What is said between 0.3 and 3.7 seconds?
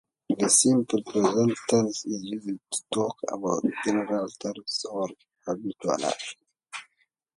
The simple present tense is used to talk about